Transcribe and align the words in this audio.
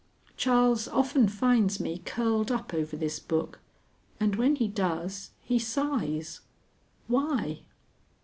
Charles 0.35 0.87
often 0.87 1.27
finds 1.27 1.79
me 1.79 1.99
curled 2.03 2.51
up 2.51 2.73
over 2.73 2.97
this 2.97 3.19
book, 3.19 3.59
and 4.19 4.35
when 4.35 4.55
he 4.55 4.67
does 4.67 5.29
he 5.43 5.59
sighs. 5.59 6.41
Why? 7.07 7.59